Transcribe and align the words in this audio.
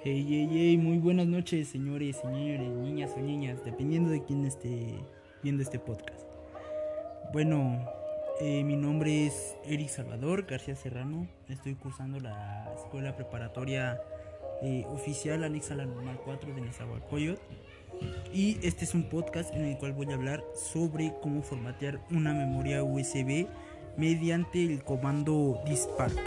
Hey, 0.00 0.24
hey, 0.28 0.48
hey, 0.48 0.76
muy 0.76 0.98
buenas 0.98 1.26
noches, 1.26 1.70
señores, 1.70 2.18
señores, 2.18 2.70
niñas 2.70 3.10
o 3.16 3.20
niñas, 3.20 3.64
dependiendo 3.64 4.10
de 4.10 4.22
quién 4.22 4.44
esté 4.44 4.94
viendo 5.42 5.60
este 5.60 5.80
podcast. 5.80 6.24
Bueno, 7.32 7.84
eh, 8.40 8.62
mi 8.62 8.76
nombre 8.76 9.26
es 9.26 9.56
Eric 9.64 9.88
Salvador 9.88 10.46
García 10.46 10.76
Serrano. 10.76 11.26
Estoy 11.48 11.74
cursando 11.74 12.20
la 12.20 12.72
escuela 12.76 13.16
preparatoria 13.16 14.00
eh, 14.62 14.84
oficial 14.86 15.42
anexa 15.42 15.74
a 15.74 15.78
la 15.78 15.86
normal 15.86 16.20
4 16.24 16.54
de 16.54 16.60
Nezahualcóyotl. 16.60 17.42
Y 18.32 18.56
este 18.62 18.84
es 18.84 18.94
un 18.94 19.08
podcast 19.08 19.52
en 19.52 19.64
el 19.64 19.78
cual 19.78 19.94
voy 19.94 20.12
a 20.12 20.14
hablar 20.14 20.44
sobre 20.54 21.12
cómo 21.20 21.42
formatear 21.42 22.00
una 22.12 22.32
memoria 22.32 22.84
USB 22.84 23.48
mediante 23.96 24.64
el 24.64 24.84
comando 24.84 25.60
dispark. 25.66 26.22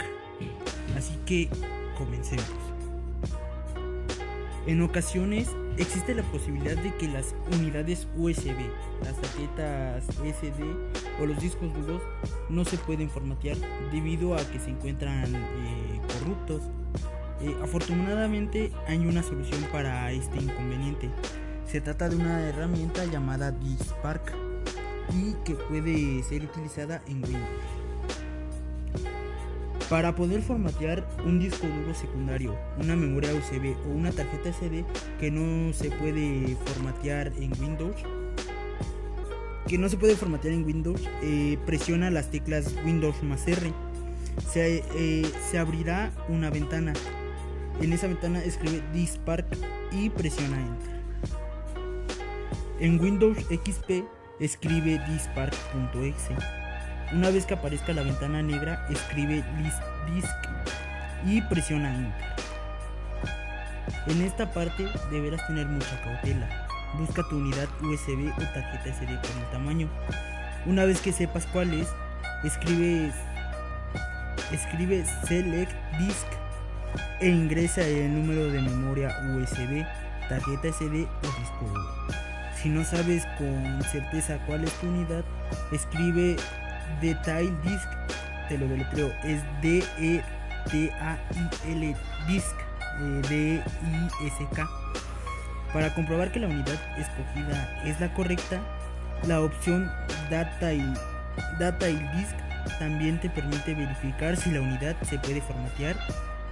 Así 0.94 1.16
que 1.24 1.48
comencemos. 1.96 2.71
En 4.66 4.80
ocasiones 4.80 5.48
existe 5.76 6.14
la 6.14 6.22
posibilidad 6.22 6.76
de 6.76 6.94
que 6.96 7.08
las 7.08 7.34
unidades 7.52 8.06
USB, 8.16 8.54
las 9.02 9.16
tarjetas 9.20 10.04
SD 10.04 10.62
o 11.20 11.26
los 11.26 11.40
discos 11.40 11.72
duros 11.74 12.00
no 12.48 12.64
se 12.64 12.78
pueden 12.78 13.10
formatear 13.10 13.56
debido 13.90 14.36
a 14.36 14.38
que 14.38 14.60
se 14.60 14.70
encuentran 14.70 15.34
eh, 15.34 16.00
corruptos. 16.06 16.62
Eh, 17.40 17.56
afortunadamente 17.60 18.70
hay 18.86 18.98
una 18.98 19.24
solución 19.24 19.64
para 19.72 20.12
este 20.12 20.36
inconveniente. 20.38 21.10
Se 21.66 21.80
trata 21.80 22.08
de 22.08 22.16
una 22.16 22.48
herramienta 22.48 23.04
llamada 23.06 23.50
Dispark 23.50 24.32
y 25.12 25.34
que 25.44 25.54
puede 25.54 26.22
ser 26.22 26.44
utilizada 26.44 27.02
en 27.08 27.24
Windows. 27.24 27.81
Para 29.92 30.14
poder 30.14 30.40
formatear 30.40 31.06
un 31.26 31.38
disco 31.38 31.66
duro 31.66 31.92
secundario, 31.92 32.56
una 32.78 32.96
memoria 32.96 33.34
USB 33.34 33.76
o 33.86 33.90
una 33.90 34.10
tarjeta 34.10 34.50
SD 34.50 34.86
que 35.20 35.30
no 35.30 35.74
se 35.74 35.90
puede 35.90 36.56
formatear 36.64 37.30
en 37.36 37.52
Windows, 37.60 37.96
que 39.68 39.76
no 39.76 39.90
se 39.90 39.98
puede 39.98 40.16
formatear 40.16 40.54
en 40.54 40.64
Windows, 40.64 41.02
eh, 41.22 41.58
presiona 41.66 42.10
las 42.10 42.30
teclas 42.30 42.74
Windows 42.86 43.22
más 43.22 43.46
R. 43.46 43.70
Se, 44.50 44.82
eh, 44.94 45.30
se 45.50 45.58
abrirá 45.58 46.10
una 46.30 46.48
ventana. 46.48 46.94
En 47.82 47.92
esa 47.92 48.06
ventana 48.06 48.42
escribe 48.42 48.82
Dispark 48.94 49.44
y 49.92 50.08
presiona 50.08 50.56
Enter. 50.56 51.02
En 52.80 52.98
Windows 52.98 53.36
XP 53.40 54.06
escribe 54.40 55.02
dispark.exe. 55.06 56.61
Una 57.12 57.28
vez 57.28 57.44
que 57.44 57.52
aparezca 57.52 57.92
la 57.92 58.02
ventana 58.02 58.42
negra, 58.42 58.86
escribe 58.88 59.44
list 59.58 59.82
disk 60.14 60.28
y 61.26 61.42
presiona 61.42 61.94
enter. 61.94 62.32
En 64.06 64.22
esta 64.22 64.50
parte 64.50 64.88
deberás 65.10 65.46
tener 65.46 65.66
mucha 65.66 66.00
cautela. 66.02 66.48
Busca 66.94 67.22
tu 67.28 67.36
unidad 67.36 67.68
USB 67.82 68.32
o 68.34 68.40
tarjeta 68.54 68.94
SD 68.94 69.20
con 69.20 69.42
el 69.42 69.50
tamaño. 69.52 69.88
Una 70.64 70.86
vez 70.86 71.02
que 71.02 71.12
sepas 71.12 71.46
cuál 71.46 71.74
es, 71.74 71.88
escribe, 72.44 73.12
escribe 74.50 75.04
select 75.26 75.72
disk 75.98 76.26
e 77.20 77.28
ingresa 77.28 77.82
el 77.82 78.14
número 78.14 78.46
de 78.46 78.62
memoria 78.62 79.10
USB, 79.36 79.84
tarjeta 80.30 80.68
SD 80.68 81.04
o 81.04 81.40
disco 81.40 81.66
duro. 81.66 82.22
Si 82.62 82.70
no 82.70 82.84
sabes 82.84 83.26
con 83.38 83.82
certeza 83.90 84.38
cuál 84.46 84.64
es 84.64 84.72
tu 84.74 84.86
unidad, 84.86 85.24
escribe 85.72 86.36
Detail 87.00 87.56
Disk, 87.62 87.88
te 88.48 88.58
lo 88.58 88.68
deletreo, 88.68 89.12
es 89.24 89.42
D-E-T-A-I-L 89.62 90.26
Disk, 92.26 92.56
eh, 93.00 93.22
D-I-S-K. 93.28 94.68
Para 95.72 95.94
comprobar 95.94 96.30
que 96.32 96.40
la 96.40 96.48
unidad 96.48 96.78
escogida 96.98 97.82
es 97.84 97.98
la 98.00 98.12
correcta, 98.14 98.60
la 99.26 99.40
opción 99.40 99.90
Data 100.30 100.72
y, 100.72 100.92
Data 101.58 101.88
y 101.88 101.96
Disk 102.16 102.36
también 102.78 103.20
te 103.20 103.30
permite 103.30 103.74
verificar 103.74 104.36
si 104.36 104.50
la 104.50 104.60
unidad 104.60 104.96
se 105.02 105.18
puede 105.18 105.40
formatear 105.40 105.96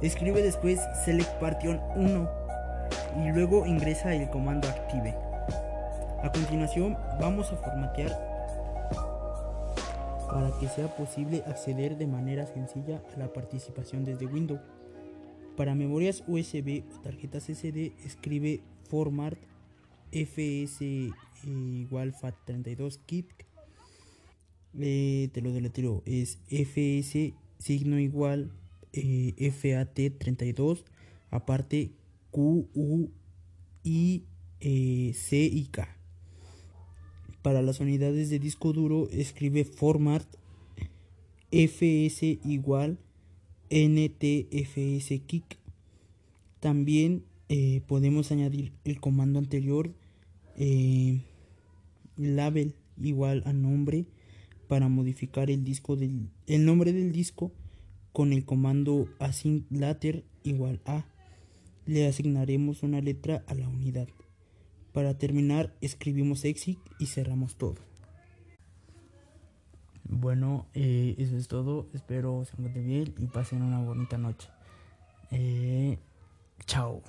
Escribe 0.01 0.41
después 0.41 0.79
Select 1.03 1.31
Partition 1.40 1.81
1 1.95 2.29
y 3.25 3.31
luego 3.31 3.66
ingresa 3.66 4.13
el 4.13 4.29
comando 4.29 4.68
Active. 4.68 5.16
A 6.24 6.31
continuación 6.31 6.97
vamos 7.19 7.51
a 7.51 7.57
formatear 7.57 8.12
para 10.31 10.51
que 10.59 10.68
sea 10.68 10.95
posible 10.95 11.44
acceder 11.47 11.97
de 11.97 12.06
manera 12.06 12.45
sencilla 12.45 13.01
a 13.16 13.19
la 13.19 13.34
participación 13.34 14.06
desde 14.06 14.28
Windows. 14.28 14.62
Para 15.56 15.74
memorias 15.74 16.24
USB 16.28 16.84
o 16.95 17.01
tarjetas 17.01 17.45
SD 17.45 17.94
escribe 18.06 18.62
format 18.89 19.34
fs 20.12 20.81
igual 21.45 22.13
fat32 22.13 23.00
kit. 23.06 23.28
Eh, 24.79 25.29
te 25.34 25.41
lo 25.41 25.51
deletreo 25.53 26.03
es 26.06 26.38
fs 26.50 27.34
signo 27.57 27.97
igual 27.97 28.51
eh, 28.94 29.34
fat32 29.38 30.84
aparte 31.31 31.91
q 32.31 32.68
u 32.73 33.09
i 33.84 34.23
eh, 34.59 35.13
c 35.13 35.45
y 35.45 35.66
k. 35.72 35.88
Para 37.41 37.62
las 37.62 37.79
unidades 37.79 38.29
de 38.29 38.39
disco 38.39 38.74
duro 38.74 39.07
escribe 39.09 39.63
format 39.63 40.25
fs 41.51 42.24
igual 42.45 43.00
ntfs 43.69 45.22
kick. 45.25 45.57
También 46.59 47.24
eh, 47.50 47.81
podemos 47.88 48.31
añadir 48.31 48.74
el 48.84 49.00
comando 49.00 49.40
anterior 49.40 49.94
eh, 50.58 51.22
label 52.18 52.75
igual 53.02 53.44
a 53.46 53.53
nombre 53.53 54.06
para 54.68 54.90
modificar 54.90 55.50
el 55.50 55.63
disco 55.63 55.96
del 55.96 56.30
el 56.46 56.66
nombre 56.66 56.91
del 56.91 57.13
disco 57.13 57.53
con 58.12 58.34
el 58.34 58.44
comando 58.44 59.07
async 59.19 59.66
later 59.69 60.25
igual 60.44 60.81
a. 60.86 61.06
Le 61.86 62.06
asignaremos 62.06 62.84
una 62.84 63.00
letra 63.00 63.46
a 63.47 63.53
la 63.53 63.69
unidad. 63.69 64.09
Para 64.91 65.18
terminar 65.18 65.74
escribimos 65.80 66.44
exit 66.44 66.80
y 67.00 67.06
cerramos 67.06 67.56
todo. 67.56 67.75
Bueno 70.03 70.66
eh, 70.74 71.16
eso 71.18 71.38
es 71.38 71.47
todo. 71.47 71.88
Espero 71.94 72.44
se 72.44 72.53
encuentren 72.57 72.88
bien 72.88 73.13
y 73.19 73.28
pasen 73.28 73.62
una 73.62 73.80
bonita 73.80 74.18
noche 74.18 74.50
chao 76.65 77.01